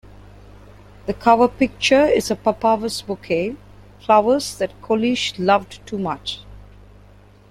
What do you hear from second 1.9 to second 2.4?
is a